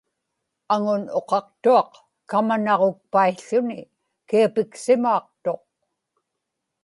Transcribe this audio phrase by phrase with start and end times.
[0.73, 1.91] aŋun uqaqtuaq
[2.29, 3.79] kamanaġukpaił̣ł̣uni
[4.27, 5.61] kiapiksimaaqtuq